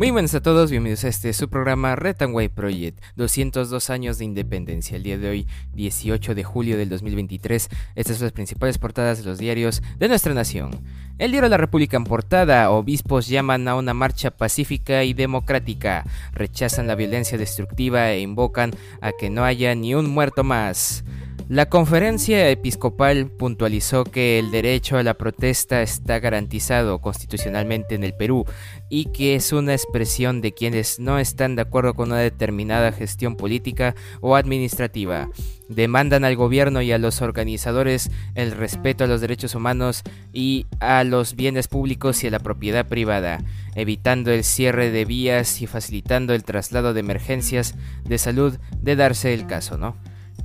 Muy 0.00 0.10
buenas 0.12 0.34
a 0.34 0.40
todos, 0.40 0.70
bienvenidos 0.70 1.04
a 1.04 1.08
este 1.08 1.30
su 1.34 1.50
programa 1.50 1.94
Red 1.94 2.22
and 2.22 2.34
White 2.34 2.54
Project, 2.54 2.98
202 3.16 3.90
años 3.90 4.16
de 4.16 4.24
independencia. 4.24 4.96
El 4.96 5.02
día 5.02 5.18
de 5.18 5.28
hoy, 5.28 5.46
18 5.74 6.34
de 6.34 6.42
julio 6.42 6.78
del 6.78 6.88
2023, 6.88 7.68
estas 7.96 8.16
son 8.16 8.24
las 8.24 8.32
principales 8.32 8.78
portadas 8.78 9.18
de 9.18 9.24
los 9.24 9.36
diarios 9.36 9.82
de 9.98 10.08
nuestra 10.08 10.32
nación. 10.32 10.70
El 11.18 11.32
diario 11.32 11.50
La 11.50 11.58
República 11.58 11.98
en 11.98 12.04
portada, 12.04 12.70
obispos 12.70 13.28
llaman 13.28 13.68
a 13.68 13.74
una 13.74 13.92
marcha 13.92 14.30
pacífica 14.30 15.04
y 15.04 15.12
democrática, 15.12 16.06
rechazan 16.32 16.86
la 16.86 16.94
violencia 16.94 17.36
destructiva 17.36 18.10
e 18.10 18.20
invocan 18.20 18.70
a 19.02 19.12
que 19.12 19.28
no 19.28 19.44
haya 19.44 19.74
ni 19.74 19.94
un 19.94 20.08
muerto 20.08 20.44
más. 20.44 21.04
La 21.50 21.68
conferencia 21.68 22.48
episcopal 22.48 23.26
puntualizó 23.26 24.04
que 24.04 24.38
el 24.38 24.52
derecho 24.52 24.98
a 24.98 25.02
la 25.02 25.14
protesta 25.14 25.82
está 25.82 26.20
garantizado 26.20 27.00
constitucionalmente 27.00 27.96
en 27.96 28.04
el 28.04 28.14
Perú 28.14 28.44
y 28.88 29.06
que 29.06 29.34
es 29.34 29.52
una 29.52 29.72
expresión 29.72 30.42
de 30.42 30.54
quienes 30.54 31.00
no 31.00 31.18
están 31.18 31.56
de 31.56 31.62
acuerdo 31.62 31.94
con 31.94 32.12
una 32.12 32.20
determinada 32.20 32.92
gestión 32.92 33.34
política 33.34 33.96
o 34.20 34.36
administrativa. 34.36 35.28
Demandan 35.68 36.22
al 36.22 36.36
gobierno 36.36 36.82
y 36.82 36.92
a 36.92 36.98
los 36.98 37.20
organizadores 37.20 38.12
el 38.36 38.52
respeto 38.52 39.02
a 39.02 39.08
los 39.08 39.20
derechos 39.20 39.56
humanos 39.56 40.04
y 40.32 40.66
a 40.78 41.02
los 41.02 41.34
bienes 41.34 41.66
públicos 41.66 42.22
y 42.22 42.28
a 42.28 42.30
la 42.30 42.38
propiedad 42.38 42.86
privada, 42.86 43.42
evitando 43.74 44.30
el 44.30 44.44
cierre 44.44 44.92
de 44.92 45.04
vías 45.04 45.60
y 45.62 45.66
facilitando 45.66 46.32
el 46.32 46.44
traslado 46.44 46.94
de 46.94 47.00
emergencias 47.00 47.74
de 48.04 48.18
salud 48.18 48.56
de 48.80 48.94
darse 48.94 49.34
el 49.34 49.48
caso, 49.48 49.78
¿no? 49.78 49.96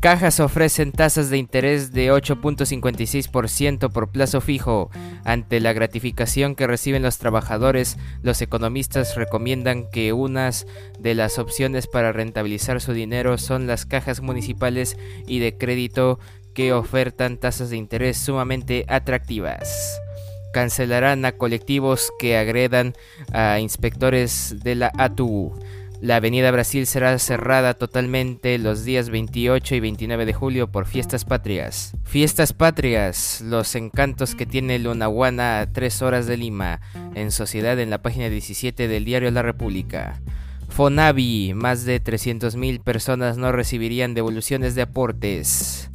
Cajas 0.05 0.39
ofrecen 0.39 0.91
tasas 0.91 1.31
de 1.31 1.39
interés 1.39 1.91
de 1.91 2.11
8.56% 2.11 3.91
por 3.91 4.11
plazo 4.11 4.39
fijo. 4.39 4.91
Ante 5.23 5.59
la 5.59 5.73
gratificación 5.73 6.53
que 6.53 6.67
reciben 6.67 7.01
los 7.01 7.17
trabajadores, 7.17 7.97
los 8.21 8.39
economistas 8.43 9.15
recomiendan 9.15 9.89
que 9.89 10.13
unas 10.13 10.67
de 10.99 11.15
las 11.15 11.39
opciones 11.39 11.87
para 11.87 12.11
rentabilizar 12.11 12.81
su 12.81 12.93
dinero 12.93 13.39
son 13.39 13.65
las 13.65 13.87
cajas 13.87 14.21
municipales 14.21 14.95
y 15.25 15.39
de 15.39 15.57
crédito 15.57 16.19
que 16.53 16.71
ofertan 16.71 17.39
tasas 17.39 17.71
de 17.71 17.77
interés 17.77 18.19
sumamente 18.19 18.85
atractivas 18.87 19.99
cancelarán 20.53 21.25
a 21.25 21.33
colectivos 21.33 22.13
que 22.17 22.37
agredan 22.37 22.93
a 23.33 23.59
inspectores 23.59 24.55
de 24.63 24.75
la 24.75 24.89
ATU. 24.97 25.51
La 26.01 26.17
Avenida 26.17 26.51
Brasil 26.51 26.85
será 26.87 27.17
cerrada 27.19 27.73
totalmente 27.73 28.57
los 28.57 28.83
días 28.83 29.09
28 29.09 29.75
y 29.75 29.79
29 29.79 30.25
de 30.25 30.33
julio 30.33 30.69
por 30.69 30.85
fiestas 30.85 31.23
patrias. 31.23 31.93
Fiestas 32.03 32.51
patrias, 32.51 33.41
los 33.41 33.75
encantos 33.75 34.35
que 34.35 34.45
tiene 34.45 34.77
Lunahuana 34.77 35.61
a 35.61 35.71
3 35.71 36.01
horas 36.01 36.27
de 36.27 36.35
Lima, 36.37 36.81
en 37.15 37.31
sociedad 37.31 37.79
en 37.79 37.89
la 37.89 38.01
página 38.01 38.29
17 38.29 38.89
del 38.89 39.05
diario 39.05 39.31
La 39.31 39.41
República. 39.41 40.21
Fonavi, 40.67 41.53
más 41.55 41.85
de 41.85 42.03
300.000 42.03 42.83
personas 42.83 43.37
no 43.37 43.53
recibirían 43.53 44.13
devoluciones 44.13 44.75
de 44.75 44.81
aportes. 44.81 45.89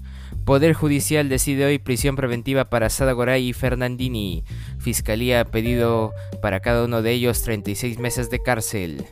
Poder 0.47 0.73
Judicial 0.73 1.28
decide 1.28 1.67
hoy 1.67 1.78
prisión 1.78 2.17
preventiva 2.17 2.71
para 2.71 2.88
Sada 2.88 3.12
Goray 3.12 3.50
y 3.50 3.53
Fernandini. 3.53 4.44
Fiscalía 4.78 5.43
ha 5.43 5.44
pedido 5.44 6.15
para 6.41 6.61
cada 6.61 6.87
uno 6.87 7.03
de 7.03 7.12
ellos 7.12 7.43
36 7.43 7.99
meses 7.99 8.31
de 8.31 8.43
cárcel 8.43 9.05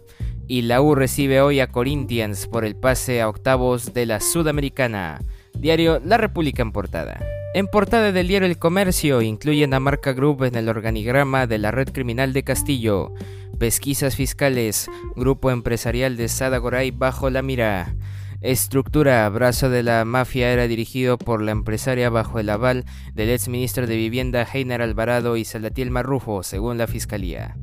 y 0.49 0.63
la 0.63 0.81
U 0.81 0.95
recibe 0.95 1.43
hoy 1.43 1.61
a 1.61 1.69
Corinthians 1.69 2.47
por 2.47 2.65
el 2.65 2.75
pase 2.75 3.21
a 3.21 3.29
octavos 3.29 3.93
de 3.93 4.07
la 4.07 4.19
Sudamericana. 4.19 5.21
Diario 5.53 6.01
La 6.03 6.17
República 6.17 6.63
en 6.63 6.73
portada. 6.73 7.21
En 7.55 7.67
portada 7.67 8.13
del 8.13 8.29
diario 8.29 8.49
El 8.49 8.59
Comercio 8.59 9.21
incluyen 9.21 9.75
a 9.75 9.81
Marca 9.81 10.13
Group 10.13 10.45
en 10.45 10.55
el 10.55 10.69
organigrama 10.69 11.47
de 11.47 11.59
la 11.59 11.71
red 11.71 11.89
criminal 11.91 12.33
de 12.33 12.45
Castillo. 12.45 13.13
Pesquisas 13.59 14.17
fiscales, 14.17 14.89
grupo 15.17 15.51
empresarial 15.51 16.17
de 16.17 16.29
Sada 16.29 16.59
Goray 16.59 16.93
bajo 16.93 17.29
la 17.29 17.43
mira. 17.43 17.95
Estructura, 18.41 19.29
brazo 19.29 19.69
de 19.69 19.83
la 19.83 20.05
mafia 20.05 20.53
era 20.53 20.69
dirigido 20.69 21.19
por 21.19 21.43
la 21.43 21.51
empresaria 21.51 22.09
bajo 22.09 22.39
el 22.39 22.49
aval 22.51 22.85
del 23.13 23.31
ex 23.31 23.49
ministro 23.49 23.87
de 23.87 23.97
Vivienda 23.97 24.47
Heiner 24.51 24.81
Alvarado 24.81 25.37
y 25.37 25.45
Salatiel 25.45 25.91
Marrufo, 25.91 26.43
según 26.43 26.79
la 26.79 26.87
fiscalía. 26.87 27.57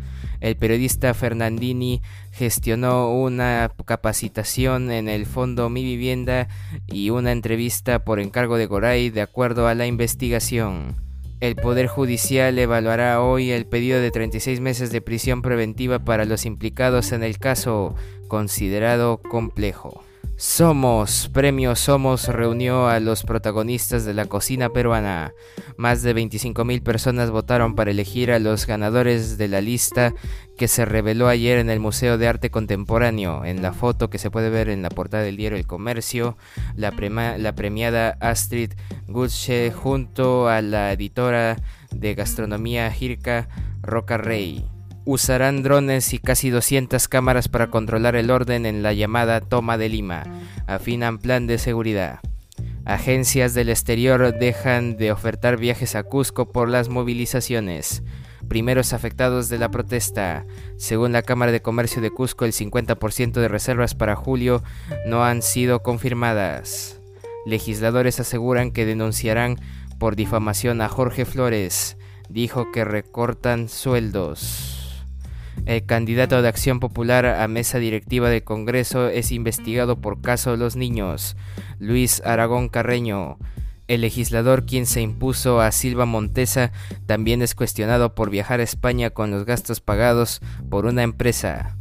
El 0.46 0.58
periodista 0.58 1.12
Fernandini 1.16 2.04
gestionó 2.32 3.12
una 3.12 3.72
capacitación 3.84 4.92
en 4.92 5.10
el 5.10 5.26
fondo 5.26 5.72
Mi 5.72 5.84
Vivienda 5.84 6.50
y 6.86 7.10
una 7.10 7.32
entrevista 7.32 8.04
por 8.04 8.20
encargo 8.20 8.56
de 8.56 8.68
Goray 8.68 9.10
de 9.10 9.22
acuerdo 9.22 9.68
a 9.68 9.74
la 9.74 9.88
investigación. 9.88 10.98
El 11.40 11.56
Poder 11.56 11.88
Judicial 11.88 12.60
evaluará 12.60 13.24
hoy 13.24 13.50
el 13.50 13.66
pedido 13.66 14.00
de 14.00 14.12
36 14.12 14.62
meses 14.62 14.92
de 14.92 15.02
prisión 15.02 15.42
preventiva 15.42 16.06
para 16.06 16.26
los 16.26 16.46
implicados 16.46 17.12
en 17.12 17.24
el 17.24 17.40
caso, 17.40 17.96
considerado 18.28 19.18
complejo. 19.24 20.04
Somos, 20.38 21.30
Premio 21.30 21.78
Somos 21.78 22.28
reunió 22.28 22.88
a 22.88 23.00
los 23.00 23.24
protagonistas 23.24 24.04
de 24.04 24.14
la 24.14 24.26
cocina 24.26 24.68
peruana. 24.68 25.34
Más 25.78 26.02
de 26.02 26.14
25.000 26.14 26.84
personas 26.84 27.32
votaron 27.32 27.74
para 27.74 27.92
elegir 27.92 28.34
a 28.34 28.40
los 28.40 28.68
ganadores 28.68 29.38
de 29.38 29.48
la 29.48 29.62
lista 29.62 30.14
que 30.58 30.68
se 30.68 30.84
reveló 30.84 31.30
ayer 31.30 31.58
en 31.60 31.70
el 31.70 31.80
Museo 31.80 32.18
de 32.18 32.28
Arte 32.28 32.52
Contemporáneo. 32.52 33.46
En 33.46 33.62
la 33.62 33.72
foto 33.72 34.10
que 34.10 34.18
se 34.18 34.30
puede 34.30 34.50
ver 34.50 34.68
en 34.68 34.82
la 34.82 34.90
portada 34.90 35.24
del 35.24 35.38
diario 35.38 35.58
El 35.58 35.68
Comercio, 35.68 36.36
la, 36.76 36.92
premiada 36.92 38.18
Astrid 38.20 38.74
Gutsche 39.08 39.72
junto 39.72 40.50
a 40.50 40.62
la 40.62 40.92
editora 40.92 41.56
de 41.92 42.14
gastronomía 42.14 42.92
Jirka 42.92 43.48
Roca 43.82 44.18
Rey 44.18 44.66
usarán 45.06 45.64
drones 45.64 46.14
y 46.14 46.20
casi 46.20 46.50
200 46.50 47.08
cámaras 47.08 47.48
para 47.48 47.68
controlar 47.68 48.16
el 48.16 48.32
orden 48.32 48.66
en 48.66 48.84
la 48.84 48.94
llamada 48.94 49.40
toma 49.40 49.78
de 49.78 49.90
Lima. 49.90 50.24
Afinan 50.68 51.20
plan 51.20 51.48
de 51.48 51.58
seguridad. 51.60 52.20
Agencias 52.86 53.54
del 53.54 53.70
exterior 53.70 54.38
dejan 54.38 54.98
de 54.98 55.12
ofertar 55.12 55.58
viajes 55.58 55.96
a 55.96 56.04
Cusco 56.04 56.52
por 56.52 56.70
las 56.70 56.90
movilizaciones. 56.90 58.04
Primeros 58.48 58.94
afectados 58.94 59.50
de 59.50 59.58
la 59.58 59.70
protesta. 59.70 60.46
Según 60.78 61.12
la 61.12 61.24
Cámara 61.24 61.52
de 61.52 61.62
Comercio 61.64 62.02
de 62.02 62.12
Cusco, 62.12 62.46
el 62.46 62.54
50% 62.54 63.34
de 63.34 63.48
reservas 63.48 63.96
para 63.96 64.16
julio 64.16 64.64
no 65.08 65.24
han 65.24 65.42
sido 65.42 65.82
confirmadas. 65.82 67.00
Legisladores 67.48 68.20
aseguran 68.20 68.72
que 68.72 68.86
denunciarán 68.86 69.58
por 70.00 70.16
difamación 70.16 70.82
a 70.82 70.90
Jorge 70.90 71.26
Flores. 71.26 71.98
Dijo 72.30 72.72
que 72.72 72.86
recortan 72.86 73.68
sueldos. 73.68 74.75
El 75.66 75.86
candidato 75.86 76.42
de 76.42 76.48
Acción 76.48 76.80
Popular 76.80 77.26
a 77.26 77.48
mesa 77.48 77.80
directiva 77.80 78.30
del 78.30 78.44
Congreso 78.44 79.10
es 79.10 79.32
investigado 79.32 80.00
por 80.00 80.22
caso 80.22 80.52
de 80.52 80.58
los 80.58 80.76
niños. 80.76 81.36
Luis 81.80 82.22
Aragón 82.24 82.70
Carreño. 82.70 83.38
El 83.88 84.02
legislador 84.02 84.66
quien 84.66 84.86
se 84.86 85.02
impuso 85.02 85.62
a 85.62 85.72
Silva 85.72 86.06
Montesa 86.06 86.72
también 87.06 87.42
es 87.42 87.56
cuestionado 87.56 88.16
por 88.16 88.30
viajar 88.30 88.60
a 88.60 88.64
España 88.64 89.10
con 89.10 89.32
los 89.32 89.46
gastos 89.46 89.82
pagados 89.82 90.42
por 90.70 90.86
una 90.86 91.04
empresa. 91.04 91.78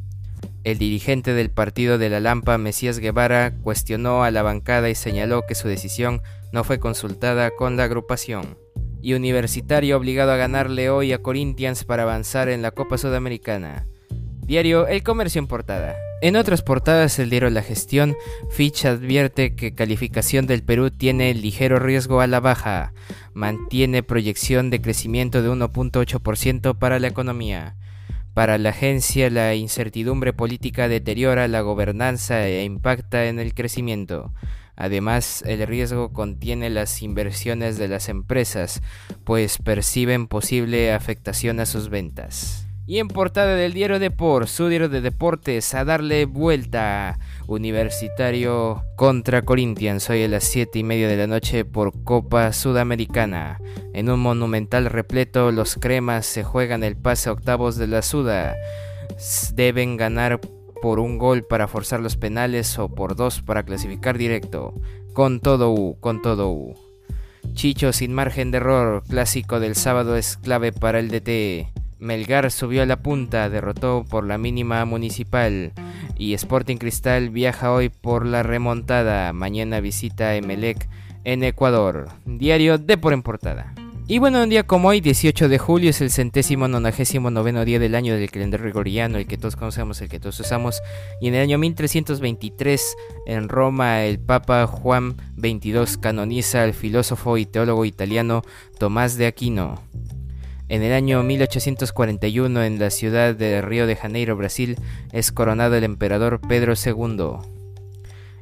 El 0.65 0.79
dirigente 0.79 1.35
del 1.35 1.51
partido 1.51 1.99
de 1.99 2.09
la 2.09 2.21
Lampa, 2.21 2.57
Mesías 2.57 2.99
Guevara, 2.99 3.53
cuestionó 3.63 4.25
a 4.25 4.31
la 4.31 4.43
bancada 4.43 4.89
y 4.89 4.95
señaló 4.95 5.47
que 5.47 5.55
su 5.55 5.69
decisión 5.69 6.23
no 6.53 6.65
fue 6.65 6.79
consultada 6.79 7.51
con 7.51 7.77
la 7.77 7.85
agrupación 7.85 8.64
y 9.05 9.13
Universitario 9.13 9.99
obligado 9.99 10.33
a 10.33 10.37
ganarle 10.37 10.89
hoy 10.89 11.13
a 11.13 11.21
Corinthians 11.21 11.85
para 11.85 12.05
avanzar 12.05 12.49
en 12.49 12.63
la 12.63 12.71
Copa 12.71 12.97
Sudamericana. 12.97 13.87
Diario 14.47 14.87
El 14.87 15.03
Comercio 15.03 15.41
en 15.41 15.47
portada. 15.47 15.95
En 16.23 16.37
otras 16.37 16.63
portadas 16.63 17.19
el 17.19 17.29
diario 17.29 17.51
La 17.51 17.63
Gestión, 17.63 18.17
Fitch 18.49 18.87
advierte 18.87 19.55
que 19.55 19.75
calificación 19.75 20.47
del 20.47 20.63
Perú 20.63 20.91
tiene 20.91 21.35
ligero 21.35 21.79
riesgo 21.79 22.23
a 22.23 22.27
la 22.27 22.41
baja. 22.41 22.95
Mantiene 23.35 24.03
proyección 24.03 24.71
de 24.71 24.81
crecimiento 24.81 25.43
de 25.43 25.51
1.8% 25.51 26.79
para 26.79 26.99
la 26.99 27.09
economía. 27.09 27.77
Para 28.33 28.57
la 28.57 28.71
agencia, 28.71 29.29
la 29.29 29.55
incertidumbre 29.55 30.33
política 30.33 30.89
deteriora 30.89 31.47
la 31.47 31.61
gobernanza 31.61 32.47
e 32.47 32.65
impacta 32.65 33.27
en 33.27 33.39
el 33.39 33.53
crecimiento. 33.53 34.33
Además, 34.77 35.43
el 35.47 35.67
riesgo 35.67 36.13
contiene 36.13 36.71
las 36.71 37.03
inversiones 37.03 37.79
de 37.79 37.89
las 37.89 38.09
empresas, 38.09 38.83
pues 39.25 39.59
perciben 39.59 40.27
posible 40.27 40.93
afectación 40.93 41.61
a 41.61 41.67
sus 41.67 41.89
ventas. 41.89 42.65
Y 42.87 42.99
en 42.99 43.09
portada 43.09 43.55
del 43.55 43.73
diario 43.73 43.99
Deport, 43.99 44.47
su 44.47 44.69
diario 44.69 44.91
de 44.91 45.01
deportes, 45.01 45.75
a 45.75 45.87
darle 45.87 46.27
vuelta. 46.27 47.19
Universitario 47.47 48.85
contra 48.97 49.41
Corinthians, 49.43 50.11
hoy 50.11 50.25
a 50.25 50.29
las 50.29 50.45
7 50.45 50.81
y 50.81 50.83
media 50.83 51.09
de 51.09 51.17
la 51.17 51.27
noche 51.27 51.65
por 51.65 52.05
Copa 52.05 52.53
Sudamericana. 52.53 53.59
En 53.95 54.11
un 54.11 54.21
monumental 54.21 54.87
repleto, 54.87 55.51
los 55.51 55.77
cremas 55.77 56.27
se 56.27 56.43
juegan 56.43 56.85
el 56.85 56.97
pase 56.97 57.31
a 57.31 57.33
octavos 57.33 57.77
de 57.77 57.87
la 57.87 58.03
Suda. 58.03 58.55
Deben 59.55 59.97
ganar 59.97 60.41
por 60.85 61.01
un 61.01 61.17
gol 61.17 61.45
para 61.45 61.67
forzar 61.67 62.01
los 62.01 62.19
penales 62.19 62.79
o 62.79 62.91
por 62.91 63.17
dos 63.17 63.41
para 63.41 63.63
clasificar 63.63 64.19
directo. 64.19 64.75
Con 65.15 65.41
todo 65.41 65.71
U, 65.71 65.97
con 65.99 66.21
todo 66.21 66.51
U. 66.51 66.75
Chicho 67.55 67.95
sin 67.95 68.13
margen 68.13 68.51
de 68.51 68.59
error, 68.59 69.03
clásico 69.09 69.61
del 69.61 69.77
sábado 69.77 70.15
es 70.15 70.37
clave 70.37 70.73
para 70.73 70.99
el 70.99 71.09
DT. 71.09 71.73
Melgar 72.01 72.51
subió 72.51 72.83
a 72.83 72.87
la 72.87 73.01
punta, 73.01 73.49
derrotó 73.49 74.05
por 74.07 74.27
la 74.27 74.37
mínima 74.37 74.85
municipal. 74.85 75.73
Y 76.19 76.35
Sporting 76.35 76.77
Cristal 76.77 77.31
viaja 77.31 77.73
hoy 77.73 77.89
por 77.89 78.27
la 78.27 78.43
remontada. 78.43 79.33
Mañana 79.33 79.81
visita 79.81 80.37
Emelec 80.37 80.87
en 81.25 81.45
Ecuador. 81.45 82.09
Diario 82.27 82.77
de 82.77 82.99
por 82.99 83.15
en 83.15 83.23
portada. 83.23 83.73
Y 84.07 84.19
bueno, 84.19 84.43
un 84.43 84.51
día 84.51 84.65
como 84.65 84.89
hoy, 84.89 85.01
18 85.01 85.49
de 85.49 85.57
julio, 85.57 85.89
es 85.89 86.03
el 86.03 86.11
centésimo 86.11 86.69
nonagésimo 86.69 87.31
noveno 87.31 87.65
día 87.65 87.79
del 87.79 87.95
año 87.95 88.15
del 88.15 88.31
calendario 88.31 88.65
gregoriano, 88.65 89.17
el 89.17 89.27
que 89.27 89.39
todos 89.39 89.57
conocemos, 89.57 89.99
el 90.03 90.11
que 90.11 90.21
todos 90.21 90.39
usamos. 90.41 90.83
Y 91.23 91.29
en 91.29 91.35
el 91.35 91.41
año 91.41 91.57
1323, 91.57 92.97
en 93.25 93.49
Roma, 93.49 94.05
el 94.05 94.19
Papa 94.19 94.67
Juan 94.67 95.17
XXII 95.39 96.01
canoniza 96.03 96.65
al 96.65 96.75
filósofo 96.75 97.39
y 97.39 97.47
teólogo 97.47 97.87
italiano 97.87 98.43
Tomás 98.79 99.17
de 99.17 99.25
Aquino. 99.25 99.81
En 100.69 100.83
el 100.83 100.93
año 100.93 101.23
1841, 101.23 102.63
en 102.63 102.79
la 102.79 102.91
ciudad 102.91 103.35
de 103.35 103.63
Río 103.63 103.87
de 103.87 103.97
Janeiro, 103.97 104.37
Brasil, 104.37 104.77
es 105.13 105.33
coronado 105.33 105.77
el 105.77 105.85
emperador 105.85 106.43
Pedro 106.47 106.75
II. 106.75 107.54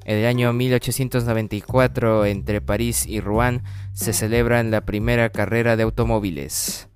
En 0.05 0.19
el 0.19 0.27
año 0.27 0.53
1894, 0.53 2.27
entre 2.27 2.61
París 2.61 3.07
y 3.07 3.21
Rouen, 3.21 3.63
se 3.93 4.13
celebra 4.13 4.63
la 4.63 4.81
primera 4.83 5.31
carrera 5.31 5.77
de 5.77 5.85
automóviles. 5.85 6.89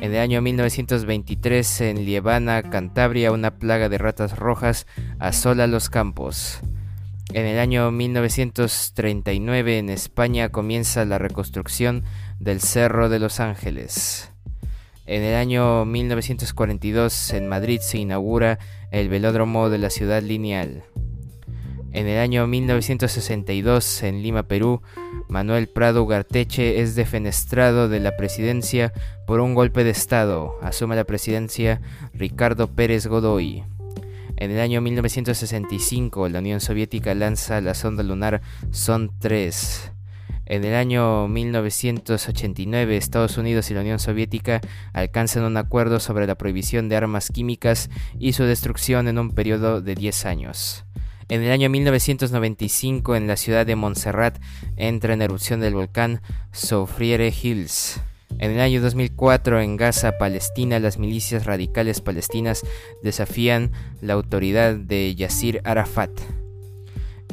En 0.00 0.12
el 0.12 0.18
año 0.18 0.42
1923, 0.42 1.80
en 1.82 2.04
Lievana, 2.04 2.62
Cantabria, 2.62 3.32
una 3.32 3.58
plaga 3.58 3.88
de 3.88 3.98
ratas 3.98 4.38
rojas 4.38 4.86
asola 5.18 5.66
los 5.66 5.90
campos. 5.90 6.60
En 7.32 7.46
el 7.46 7.58
año 7.58 7.90
1939, 7.90 9.78
en 9.78 9.90
España, 9.90 10.48
comienza 10.50 11.04
la 11.04 11.18
reconstrucción 11.18 12.04
del 12.38 12.60
Cerro 12.60 13.08
de 13.08 13.18
los 13.18 13.40
Ángeles. 13.40 14.30
En 15.06 15.22
el 15.22 15.34
año 15.34 15.84
1942 15.84 17.32
en 17.34 17.46
Madrid 17.46 17.80
se 17.82 17.98
inaugura 17.98 18.58
el 18.90 19.10
velódromo 19.10 19.68
de 19.68 19.76
la 19.78 19.90
ciudad 19.90 20.22
lineal. 20.22 20.84
En 21.94 22.08
el 22.08 22.18
año 22.18 22.48
1962 22.48 24.02
en 24.02 24.20
Lima, 24.20 24.42
Perú, 24.48 24.82
Manuel 25.28 25.68
Prado 25.68 26.04
Garteche 26.06 26.80
es 26.80 26.96
defenestrado 26.96 27.88
de 27.88 28.00
la 28.00 28.16
presidencia 28.16 28.92
por 29.28 29.38
un 29.38 29.54
golpe 29.54 29.84
de 29.84 29.90
Estado. 29.90 30.58
Asume 30.60 30.96
la 30.96 31.04
presidencia 31.04 31.80
Ricardo 32.12 32.66
Pérez 32.66 33.06
Godoy. 33.06 33.62
En 34.36 34.50
el 34.50 34.58
año 34.58 34.80
1965 34.80 36.28
la 36.28 36.40
Unión 36.40 36.60
Soviética 36.60 37.14
lanza 37.14 37.60
la 37.60 37.74
sonda 37.74 38.02
lunar 38.02 38.42
Son 38.72 39.12
3. 39.20 39.92
En 40.46 40.64
el 40.64 40.74
año 40.74 41.28
1989, 41.28 42.96
Estados 42.96 43.38
Unidos 43.38 43.70
y 43.70 43.74
la 43.74 43.82
Unión 43.82 44.00
Soviética 44.00 44.60
alcanzan 44.92 45.44
un 45.44 45.56
acuerdo 45.56 46.00
sobre 46.00 46.26
la 46.26 46.34
prohibición 46.34 46.88
de 46.88 46.96
armas 46.96 47.30
químicas 47.30 47.88
y 48.18 48.32
su 48.32 48.42
destrucción 48.42 49.06
en 49.06 49.20
un 49.20 49.30
periodo 49.30 49.80
de 49.80 49.94
10 49.94 50.26
años. 50.26 50.84
En 51.28 51.42
el 51.42 51.50
año 51.50 51.70
1995, 51.70 53.16
en 53.16 53.26
la 53.26 53.36
ciudad 53.36 53.64
de 53.64 53.76
Montserrat, 53.76 54.38
entra 54.76 55.14
en 55.14 55.22
erupción 55.22 55.60
del 55.60 55.74
volcán 55.74 56.20
Soufriere 56.52 57.32
Hills. 57.32 58.00
En 58.38 58.50
el 58.50 58.60
año 58.60 58.82
2004, 58.82 59.60
en 59.60 59.76
Gaza, 59.76 60.18
Palestina, 60.18 60.80
las 60.80 60.98
milicias 60.98 61.46
radicales 61.46 62.00
palestinas 62.00 62.62
desafían 63.02 63.72
la 64.02 64.14
autoridad 64.14 64.74
de 64.74 65.14
Yasir 65.14 65.60
Arafat. 65.64 66.10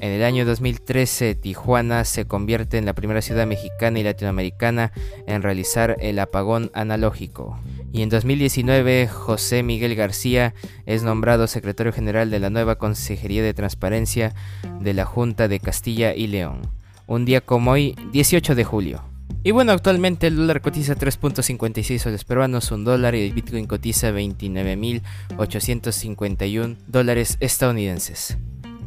En 0.01 0.11
el 0.11 0.23
año 0.23 0.45
2013, 0.45 1.35
Tijuana 1.35 2.03
se 2.05 2.25
convierte 2.25 2.79
en 2.79 2.85
la 2.85 2.93
primera 2.93 3.21
ciudad 3.21 3.45
mexicana 3.45 3.99
y 3.99 4.03
latinoamericana 4.03 4.91
en 5.27 5.43
realizar 5.43 5.95
el 5.99 6.17
apagón 6.17 6.71
analógico. 6.73 7.59
Y 7.93 8.01
en 8.01 8.09
2019, 8.09 9.07
José 9.07 9.61
Miguel 9.61 9.93
García 9.93 10.55
es 10.87 11.03
nombrado 11.03 11.45
secretario 11.45 11.93
general 11.93 12.31
de 12.31 12.39
la 12.39 12.49
nueva 12.49 12.79
Consejería 12.79 13.43
de 13.43 13.53
Transparencia 13.53 14.33
de 14.79 14.95
la 14.95 15.05
Junta 15.05 15.47
de 15.47 15.59
Castilla 15.59 16.15
y 16.15 16.25
León. 16.25 16.61
Un 17.05 17.25
día 17.25 17.41
como 17.41 17.69
hoy, 17.69 17.95
18 18.11 18.55
de 18.55 18.63
julio. 18.63 19.03
Y 19.43 19.51
bueno, 19.51 19.71
actualmente 19.71 20.25
el 20.25 20.35
dólar 20.35 20.61
cotiza 20.61 20.95
3.56 20.95 21.99
soles 21.99 22.23
peruanos, 22.23 22.71
un 22.71 22.85
dólar 22.85 23.13
y 23.13 23.27
el 23.27 23.33
Bitcoin 23.33 23.67
cotiza 23.67 24.09
29.851 24.09 26.77
dólares 26.87 27.37
estadounidenses. 27.39 28.39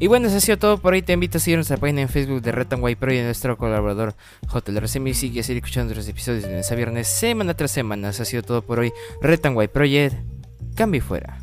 Y 0.04 0.06
bueno, 0.06 0.28
eso 0.28 0.36
ha 0.36 0.40
sido 0.40 0.58
todo 0.58 0.76
por 0.76 0.92
hoy. 0.92 1.00
Te 1.00 1.14
invito 1.14 1.38
a 1.38 1.40
seguir 1.40 1.56
nuestra 1.56 1.78
página 1.78 2.02
en 2.02 2.10
Facebook 2.10 2.42
de 2.42 2.52
Red 2.52 2.74
White 2.78 3.00
Pro 3.00 3.10
y 3.10 3.22
nuestro 3.22 3.56
colaborador 3.56 4.14
JLRC 4.52 5.00
Music 5.00 5.32
y 5.32 5.40
a 5.40 5.42
seguir 5.42 5.64
escuchando 5.64 5.94
los 5.94 6.06
episodios 6.06 6.42
de 6.42 6.50
lunes 6.50 6.76
viernes, 6.76 7.08
semana 7.08 7.54
tras 7.54 7.70
semana. 7.70 8.10
Eso 8.10 8.22
ha 8.22 8.26
sido 8.26 8.42
todo 8.42 8.60
por 8.60 8.80
hoy. 8.80 8.92
Red 9.22 9.40
White 9.54 9.72
Project, 9.72 10.14
cambio 10.76 11.00
fuera. 11.00 11.38